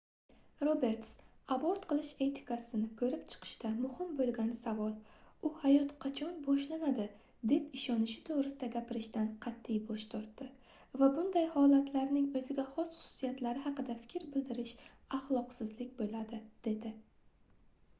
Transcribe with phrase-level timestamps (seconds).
[0.67, 1.09] roberts
[1.55, 4.95] abort qilish etikasini koʻrib chiqishda muhim boʻlgan savol
[5.49, 7.05] u hayot qachon boshlanadi
[7.53, 10.49] deb ishonishi toʻgʻrisida gapirishdan qatʼiy bosh tortdi
[11.05, 14.75] va bunday holatlarning oʻziga xos xususiyatlari haqida fikr bildirish
[15.21, 16.97] axloqsizlik boʻladi dedi